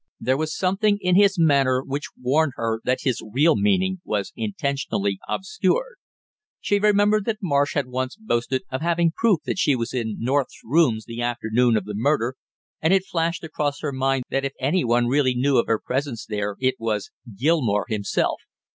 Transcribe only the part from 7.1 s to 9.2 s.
that Marsh had once boasted of having